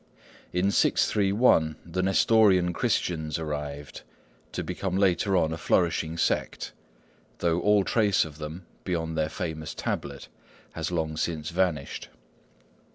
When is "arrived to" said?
3.37-4.63